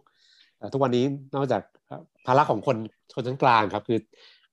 [0.58, 2.76] เอ่อทุกวันนี้นอกจากเอ่อภาระของคน
[3.12, 3.98] ชนชั้นกลางครับ คือ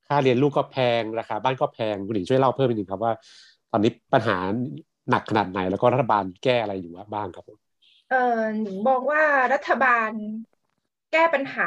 [0.08, 3.14] ค่าเรียนลูกก็แพงราคาบ้านก็แพงคุณหนิงช่วยเล่าเพิ่มอีกนิดนึงครับว่า
[3.72, 4.38] ตอนนี้ปัญหา
[5.10, 7.60] หนักขนาดไหน แล้วก็รัฐบาลแก้อะไรอยู่บ้างครับผม
[8.08, 8.16] เออ
[8.62, 10.12] หนิงมองว่ารัฐบาล
[11.12, 11.64] แก้ปัญหา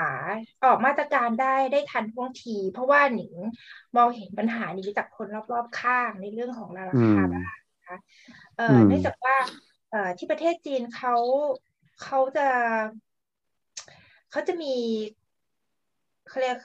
[0.62, 3.34] ออกมาตรการได้ได้ทันท่วงที เพราะว่าหนิง
[3.96, 7.96] มองเห็นปัญหานี้จากคนรอบๆข้างในเรื่องของราคาบ้านนะคะ
[8.54, 9.36] เอ่อเนื่องจากว่า
[9.88, 11.12] เอ่อที่ประเทศจีนเขา
[11.98, 12.42] เขาจะ
[14.30, 14.66] เขาจะมี
[16.26, 16.56] เขาเรียก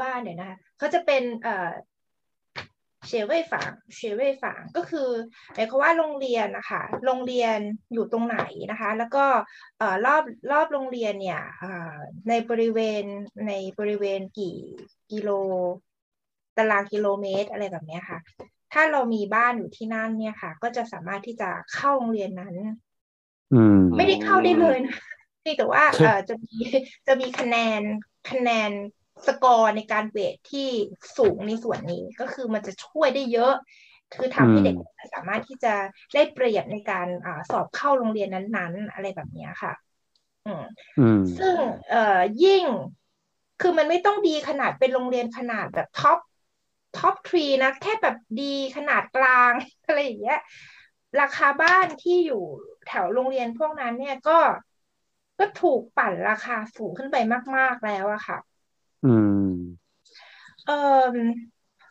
[0.00, 1.70] ว่าเนี่ยนะคะเขาจะเป็นเอ่อ
[3.06, 5.08] เฉเว่ยฝางเฉเว่ยฝางก็คือ
[5.54, 7.58] หมายความว่าโรงเรียนนะคะโรงเรียน
[7.92, 8.38] อยู่ตรงไหน
[8.70, 9.24] นะคะ แล้วก็
[9.78, 11.42] เอ่อรอบรอบโรงเรียนเนี่ย
[12.28, 13.04] ในบริเวณ
[13.48, 14.56] ในบริเวณกี่
[15.12, 15.30] กิโล
[16.56, 18.18] ตารางกิโลเมตรอะไรแบบนี้ค่ะ
[18.72, 22.56] ถ้าเรามีบ้านอยู่ที่นั่นเนี่ยค่ะ ก็จะสามารถที่จะเข้าโรงเรียนนั้น
[23.52, 24.96] อืมไม่ได้เข้าได้เลยนะ
[25.58, 26.54] แต่ว่าเอ่อจะมี
[27.06, 27.82] จะมีคะแนน
[28.30, 28.70] คะแนน
[29.26, 30.68] สกอร์ในการ weight ที่
[31.16, 33.52] สูงในส่วนนี้ก็คือมันจะช่วยได้เยอะ
[34.14, 34.76] คือทำให้เด็ก
[35.14, 35.74] สามารถที่จะ
[36.14, 39.72] ได้เปรียบในการอสอบเข้าโรงเรียนนั้น ๆ อะไรแบบนี้ค่ะ
[40.46, 40.64] อืม
[40.98, 41.56] อืมซึ่ง
[41.90, 42.64] เอ่อยิ่ง
[43.60, 46.18] คือมันไม่ต้องดีขนาดเป็นโรงเรียนขนาดแบบ top
[46.98, 49.52] top three นะแค่แบบดีขนาดกลาง
[49.86, 50.38] อะไรอย่างเงี้ย
[51.20, 52.42] ราคาบ้านที่อยู่
[52.86, 54.38] แถวโรงเรียนพวกนั้นเนี่ยก็
[55.38, 57.16] ก็ถูกปั่นราคาสูงขึ้นไป
[57.56, 58.38] มาก ๆแล้วอะค่ะ
[59.02, 59.88] อืม
[60.64, 61.38] เออ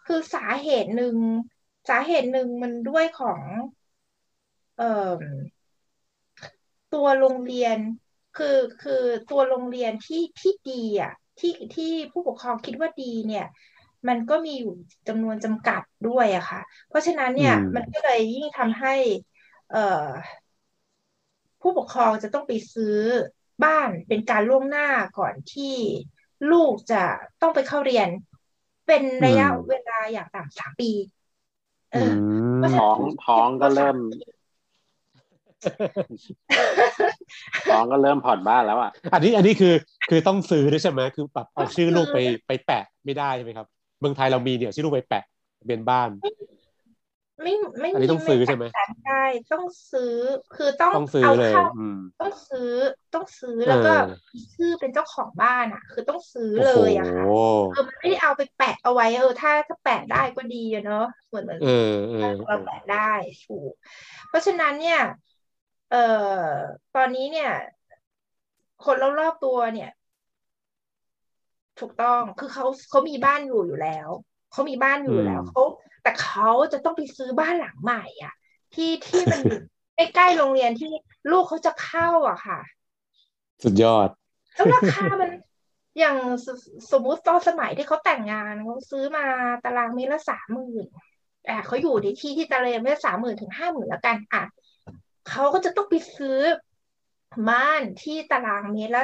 [0.06, 1.18] คือสาเหตุหนึ่ง
[1.90, 3.42] สาเหตุหนึ่งมันด้วยของ
[4.76, 4.86] เอ่อ
[6.94, 7.78] ตัวโรงเรียน
[8.38, 13.46] คือคือตัวโรงเรียนที่ที่ดีอะ ที่ที่ผู้ปกครองคิดว่าดีเนี่ย
[14.08, 14.74] มันก็มีอยู่
[15.08, 18.94] จำนวนจำกัดด้วยอะค่ะ เพราะฉะนั้นเนี่ย มันก็เลยยิ่งทำให้
[19.72, 20.08] เอ่อ
[21.62, 22.98] ผู้ปกครองจะต้องไปซื้อ
[23.64, 25.76] บ้านเป็นการล่วงหน้าก่อนที่
[26.52, 27.04] ลูกจะ
[27.42, 28.10] ต้องไปเข้าเรียน
[28.88, 30.92] เป็นระยะเวลาอย่างต่ำสามปี
[31.92, 32.12] เออ
[32.80, 33.98] ท้องท้องก็เริ่ม
[37.70, 39.74] ท้องก็เริ่มผ่อนบ้านแล้วอะ อันนี้อันนี้คือ
[40.10, 43.68] คือต้องซื้อด้วยใช่ไหมคือแบบเอาชื่อลูกไปไปแปะไม่ได้ใช่ไหมครับ
[44.00, 45.24] เมืองไทยเรามีเนี่ยชื่อลูกไปแปะ
[45.68, 46.10] เป็นบ้าน
[47.42, 48.66] ไม่ไม่อันนี้ต้องซื้อใช่ไหม
[49.04, 49.14] ใช่
[49.50, 50.04] ต้องซื้อ
[50.54, 52.62] คือต้องต้องซื้อเอาเลยเข้าอืมต้องซื้อ
[53.14, 57.24] ต้องซื้อแล้วก็เออมีชื่อเป็นเจ้าของบ้านอะ คือต้องซื้อโอ้เลโหยอะค่ะ
[57.70, 60.98] เออมันไม่ได้เอาไปแปะเอาไว้เออถ้าถ้าแปะได้ก็ดีอะเนาะ
[61.28, 61.68] เหมือนเหมือนเออ
[62.10, 62.98] เออเราแปะได้
[63.44, 63.72] ถูก
[64.28, 64.98] เพราะฉะนั้นเนี่ย
[65.88, 65.98] เอ่อ
[66.94, 67.48] ตอนนี้เนี่ย
[68.84, 69.90] คนรอบๆตัวเนี่ย
[71.80, 74.10] ถูกต้องคือเขาเขามีบ้านอยู่อยู่แล้ว
[74.52, 75.62] เขามีบ้านอยู่แล้วเขา
[76.08, 78.34] แต่เขาจะต้องไปซื้อบ้านหลังใหม่อะ
[78.74, 79.60] ที่ที่มันอยู่
[79.96, 80.92] ใกล้ๆโรงเรียนที่
[81.32, 82.60] ลูกเขาจะเข้าอะค่ะ
[83.64, 84.10] สุดยอด
[84.56, 85.30] แล้วราคามัน
[86.00, 86.48] อย่างส
[86.92, 89.26] สมมุติตอนสมัยที่เขาแต่งงานเขาซื้อมา
[89.66, 90.86] ตารางเมตรละสามหมื่น
[91.50, 94.44] อะเขาอยู่ในที่ที่ตารางเมตรสามหมื่นถึงห้าหมื่นแล้วกันอะ
[95.30, 96.38] เขาก็จะต้องไปซื้อ
[97.50, 99.04] บ้านที่ตารางเมตรละ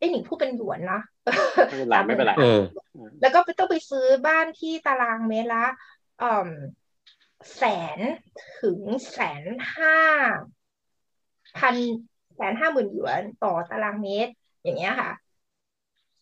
[0.00, 1.00] เอ้ยหนิงพูดเป็นหยวนนะ
[1.66, 2.44] ไม่เป็นไรไม่เป็นไรเออ
[3.20, 5.58] แล้วก็ต้องไปซื้อบ้านที่ตารางเมตรละ
[6.20, 6.26] อ่อ
[7.54, 7.62] แส
[7.98, 8.00] น
[8.60, 9.44] ถึงแสน
[9.76, 9.98] ห้า
[11.56, 11.76] พัน
[12.34, 14.32] แสนห้าหมื่นหยวนต่อตารางเมตร
[14.62, 15.10] อย่างเงี้ยค่ะ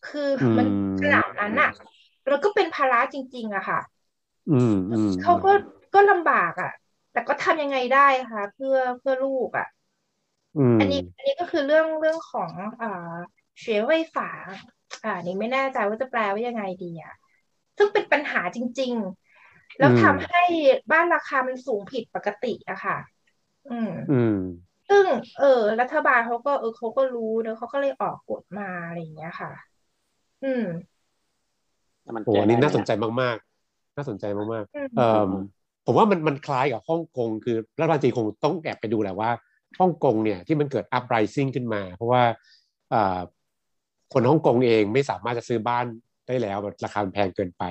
[0.03, 1.69] คือมันอืมขนาดนั้นอะ
[2.27, 3.79] แล้วก็เป็นภาระจริง ๆอะค่ะ
[4.49, 5.51] อืมอืมเขาก็
[5.93, 6.71] ก็ลำบากอะ
[7.11, 7.99] แต่ก็ทำยังไงได้
[8.31, 9.65] คะเพื่อเพื่อลูกอะ
[10.55, 12.87] อืมอันนี้อันนี้ก็คือเรื่องเรื่องของอ่า
[13.59, 14.29] เฉียไวฝา
[15.03, 17.13] อ่านี่ไม่แน่ใจว่าจะแปลว่ายังไงดีอะ
[17.77, 18.93] ซึ่งเป็นปัญหาจริง
[19.37, 20.43] ๆ แล้วทำให้
[20.91, 22.97] บ้านราคามันสูงผิดปกติอะค่ะ
[23.69, 24.35] อืม อืม
[24.89, 25.05] ซึ่ง
[25.37, 25.45] เออ
[25.81, 29.49] รัฐบาลเขาก็เออเขาก็รู้เนอะเขาก็เลยออกกฎมาอะไรอย่างเงี้ยค่ะ
[30.41, 30.61] อืม
[32.17, 32.91] มันโอ้เกิอันนี้อะไรน่าสนเยใจ
[33.21, 35.31] มากๆ น่าสนใจมากอืมๆเอ่อ
[35.85, 39.29] ผมว่ามันมันคล้ายกับฮ่องกงคือรัฐบาลจีนคงต้องแอบไปดูแหละว่า
[39.79, 42.23] ฮ่องกงเนี่ยที่มันเกิด uprising ขึ้นมา เพราะว่า
[42.89, 43.19] เอ่อ
[44.13, 45.85] คนฮ่องกงเองไม่สามารถจะซื้อบ้าน
[46.27, 47.63] ได้แล้วแบบราคาแพงเกินไป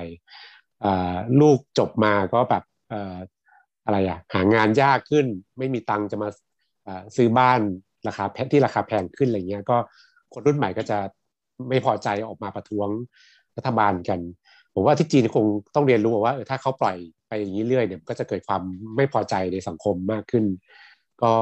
[1.41, 2.93] ลูกจบมาก็แบบอ
[3.85, 5.25] อะไรอะหางานยากขึ้น
[5.57, 6.29] ไม่มีตังจะมา
[7.15, 7.59] ซื้อบ้าน
[8.07, 9.77] ราคาแพที่ราคาแพงขึ้นอะไรเงี้ยก็
[10.33, 10.97] คนรุ่นใหม่ก็จะ
[11.69, 12.89] ไม่พอใจออกมาประท้วง
[13.57, 14.19] รัฐบาลกัน
[14.73, 16.97] ผมว่าที่จีนคงต้องเรียนรู้ว่าถ้าเขาปล่อย
[17.27, 18.61] ไปอย่างนี้เรื่อยเนี่ยก็จะเกิดความ
[18.95, 20.45] ไม่พอใจในสังคมมากขึ้น
[21.23, 21.33] ก็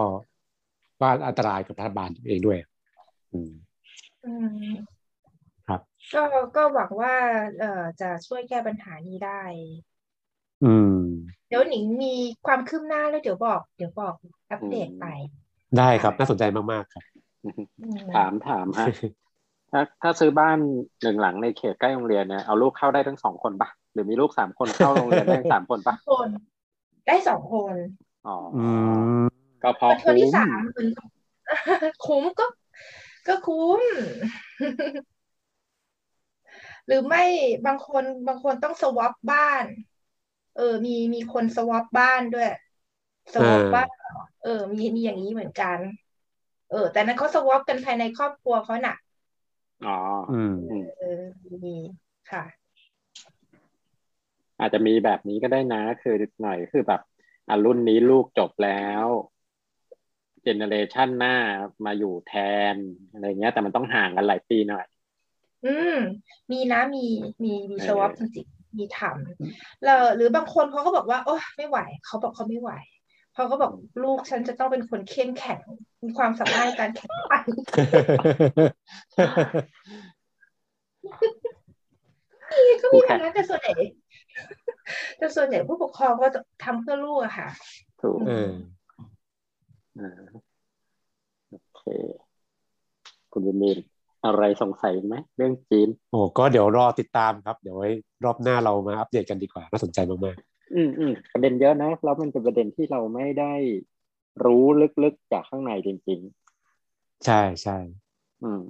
[1.02, 2.58] ว่าอันตรายกับรัฐบาลเองด้วย
[3.32, 3.52] อืม
[4.28, 4.98] อืม
[5.68, 5.82] ครับ
[6.14, 6.20] ก็
[6.56, 7.16] ก็หวังว่า
[7.58, 7.68] เอ่อ
[8.00, 9.42] จะช่วยแก้ปัญหานี้ได้
[10.64, 10.88] อืม
[11.48, 12.14] เดี๋ยวหนิงมี
[12.46, 14.16] ความคืบหน้าแล้วเดี๋ยวบอก เดี๋ยวบอก
[14.52, 15.06] อัปเดตไป
[15.78, 17.04] ได้ครับ น่าสนใจมาก ๆ ครับ
[17.44, 18.88] อืมถามถามฮะ
[19.72, 20.58] ถ้าถ้าซื้อบ้าน
[21.04, 26.30] หนึ่งหลังในเขตใกล้โรงเรียนเนี่ยเอาลูกเข้าได้ทั้งสองคนปะหรือมีลูกสามคนเข้าโรงเรียนได้ทั้งสามคนปะคน
[27.08, 27.76] ได้สองคน
[28.28, 28.66] อ๋อออื
[29.22, 29.28] ม
[29.64, 30.88] ก็พอคนคุ้ที่มสามมัน
[32.06, 32.46] คุ้มก็
[33.28, 33.82] ก็คุ้ม
[36.88, 37.24] หรือไม่
[37.66, 39.64] บางคนบางคนต้องสวอปบ้าน
[40.58, 42.50] เออ มีมีคนสวอปบ้านด้วย
[43.34, 43.88] สวอปบ้าน
[44.44, 45.78] เออ มีมีอย่างนี้เหมือนกัน
[46.72, 48.96] เออ แต่นั้นเขาสวอปกันภายในครอบครัวเขาน่ะ
[49.86, 50.00] อ๋อ
[50.32, 50.56] อืม
[51.00, 51.22] เออ
[51.66, 51.76] มี
[52.32, 52.44] ค่ะ
[54.60, 57.02] อาจจะมีแบบนี้ก็ได้นะ คือหน่อยคือแบบ
[57.50, 59.06] อะรุ่นนี้ลูกจบแล้ว
[60.48, 61.36] เจเนเรชันหน้า
[61.86, 62.34] มาอยู่แท
[62.74, 62.76] น
[63.12, 64.86] อะไรเงี้ย แต่มันต้องห่างกันหลายปีหน่อย
[65.66, 65.98] อืม
[66.52, 67.06] มีนะมี
[67.44, 72.72] มีมีเออสวอปจริงๆมีทำแล้วหรือบางคนเขาก็บอกว่า โอ้ไม่ไหว เขาบอกเขาไม่ไหว
[73.36, 73.72] เขาก็บอก
[74.04, 75.62] ลูกฉันจะต้องเป็นคนเข้มแข็ง
[76.04, 77.44] มีความสามารถในการแข่งขัน
[82.52, 83.74] มีก็มีนะแต่ส่วนใหญ่
[85.18, 87.48] แต่ส่วนใหญ่ผู้ปกครองก็จะทำเพื่อลูกอะค่ะ
[88.02, 88.77] ถูกเอออ่า
[91.50, 91.82] โอเค
[93.34, 93.78] คุณวินิน
[94.26, 97.90] อะไรสงสัยไหมเรื่องจีน โอ้ก็เดี๋ยวรอติดตามครับ เดี๋ยวไว้
[98.24, 100.38] รอบหน้าเรามาอัปเดตกันดีกว่าน่าสนใจมาก
[100.76, 103.54] อืมอืมประเด็นเยอะนะแล้วมันเป็นประเด็นที่เราไม่ได้
[104.46, 104.64] รู้
[105.04, 106.20] ลึกๆจากข้างในจริง
[106.74, 108.62] ๆ ใช่ใช่ๆอืม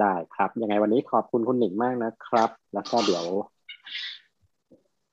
[0.00, 3.24] ได้ครับยังไงวันนี้ขอบคุณคุณหนิงมากนะครับ แล้วก็เดี๋ยว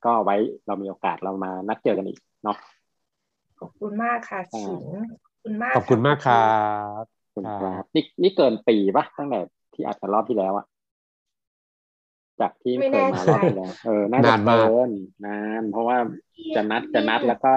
[0.04, 0.36] ก็ไว้
[0.66, 2.56] เรามีโอกาสเรามานัดเจอกันอีกเนาะ
[3.58, 4.86] ขอบคุณมากค่ะฉิง
[5.20, 6.36] ขอบคุณมากขอบคุณมากครั
[7.02, 9.38] บขอบคุณคครัรับบนี่นี่เกินปีปะตั้งแต่
[9.74, 10.66] ที่อัดกันรอบที่แล้วอะ
[12.40, 14.88] จากที่เคยมารอบที่แล้วเออน่าจะนานมากเกิน
[15.24, 15.96] นานเพราะว่า
[16.54, 17.52] จะนัดจะนัดแล้วก็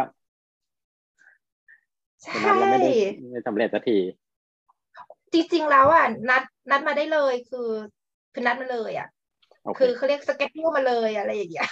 [2.23, 2.89] ใช่จะนัดแล้วไม่ได้
[3.31, 3.97] ไม่สำเร็จสักที
[5.33, 7.69] จริงๆแล้วอะนัดนัดมาได้เลยคือ
[8.33, 9.07] คือนัดมาเลยอะ
[9.63, 11.65] โอเคคือเขาเรียกสเก็ตมาเลยอะไรอย่างเงี้ย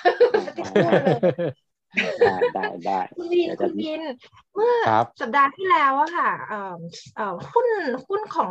[0.45, 1.17] สเก็ตมาเลย
[2.21, 4.01] ได้ได้ได้คุณบินเดี๋ยวคุจะณบิน
[4.53, 6.57] เมื่อครับสัปดาห์ที่แล้วอะค่ะเอ่อ
[7.15, 7.67] เอ่อหุ้น
[8.07, 8.49] หุ้นของ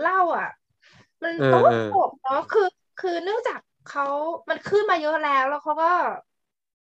[0.00, 0.48] เหล้าอะ
[1.22, 2.66] มันเออโต๊ะเออตกเนาะคือ
[2.98, 4.04] คือเนื่องจากเขา
[4.50, 5.86] มันขึ้นมาเยอะแล้วแล้วเขาก็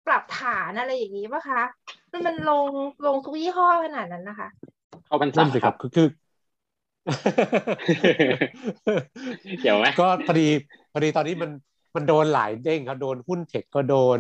[0.05, 1.61] ปรับฐานอะไรอย่างนี้ป่ะคะ
[2.11, 2.67] มันมันลง
[3.05, 4.47] ลงทุกยี่ห้อขนาดนั้นนะคะ
[5.05, 6.07] เข้าพรรษานั่นสิคครัรับบคือคือ
[9.61, 10.47] เดี๋ยวไหมก็พอดี
[10.91, 11.51] พอดีตอนนี้มัน
[11.95, 14.19] มันโดนหลายเด้งครับโดนหุ้น tech ก็โดน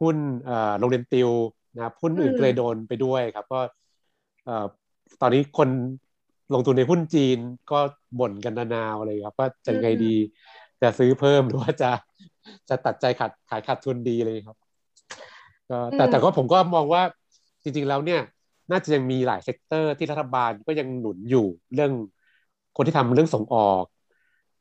[0.00, 1.30] หุ้นเอ่อโรงเรียนติว
[1.74, 3.60] นะครับหุ้นอื่นอืมก็เลยโดนไปด้วยครับ ก็
[4.44, 4.66] เอ่อ
[5.20, 5.68] ตอนนี้คน
[6.54, 7.38] ลงทุนในหุ้นจีน
[7.70, 7.78] ก็
[8.20, 10.14] บ่นกันนานๆเลยครับ ว่าจะยังไงดี
[10.82, 11.90] จะซื้อเพิ่มหรือว่าจะ
[12.68, 14.56] จะตัดใจขาดขายขาดทุนดีเลยครับ
[15.70, 17.02] ก็แต่แต่ก็ผมก็มองว่า
[17.62, 18.20] จริง ๆ แล้วเนี่ย
[18.70, 21.92] น่าจะยังมีหลาย sector ที่รัฐบาลก็ยังหนุนอยู่เรื่อง
[22.76, 23.84] คนที่ทำเรื่องส่งออก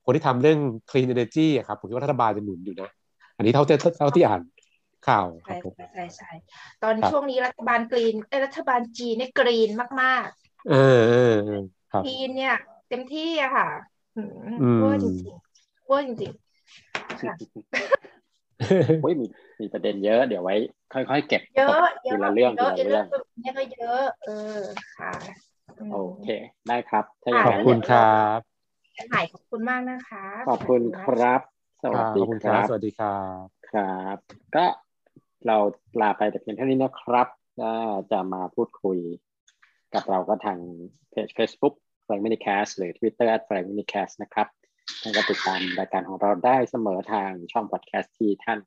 [0.05, 2.89] คนที่ทำเรื่อง clean energy อะครับผมคิดว่ารัฐบาลจะหนุนอยู่นะ
[3.37, 4.41] อันนี้เท่าที่เท่าที่อ่าน
[5.07, 6.27] ข่าวครัใช่บผมใช่ใช่ใช่
[6.81, 9.69] ตอนครับช่วงนี้รัฐบาลกรีนเอ้ยรัฐบาลจีนเนี่ยกรีน
[10.01, 10.29] มาก
[10.65, 10.75] เออ
[11.07, 11.55] เออเออ
[11.89, 12.53] ครับๆจีนเนี่ย
[12.87, 13.67] เต็มที่อะค่ะ
[14.15, 17.35] อืมอืมเวอร์จริงๆเวอร์จริงๆค่ะ
[18.99, 19.25] โอ้ยมี
[19.61, 20.55] มีประเด็นเยอะเดี๋ยวไว้
[20.93, 23.05] ค่อยๆเก็บเยอะเยทีอะละเรื่องเยทีอะละเรื่อง
[23.39, 24.31] เนี่ยก็เยอะเออ
[24.95, 25.09] ค่ะ
[25.91, 26.27] มโอเค
[26.67, 27.99] ได้ครับถ้าอย่างขอบนั้นคุณครั
[28.37, 28.39] บ
[29.07, 31.41] ใหม่ขอบคุณมากนะคะ ขอบคุณครับ
[31.83, 33.09] สควัสรับดีขอบคุณคครัรับบสวัสดีครั
[33.43, 33.83] บ ครั
[34.15, 34.17] บ
[34.55, 34.65] ก็
[35.47, 35.57] เรา
[36.01, 37.27] ลาไปแต่เพียงเท่านี้นะครับ
[37.61, 37.71] ก็
[38.11, 38.97] จะมาพูดคุย
[39.93, 40.59] กับเราก็ทาง
[41.09, 41.75] เพจ Facebook
[42.05, 43.27] f r a n k m i n i c a s t หรือ Twitter
[43.35, 44.47] at f r a n k m i n i c a s t นะครับ
[45.01, 48.59] ท่านก็ติดตามรายการของเราได้เสมอทางช่องพอดแคสต์ที่ท่าน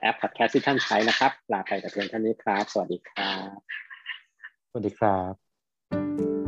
[0.00, 3.56] แอปพอดแคสต์ที่ท่านใช้นะครับ ลาไปแต่เพียงเท่านี้ครับ สวัสดีครับ
[4.70, 6.45] สวัสดีครับ